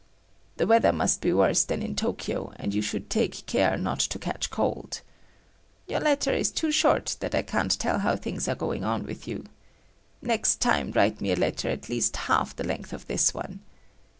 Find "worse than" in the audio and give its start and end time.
1.31-1.83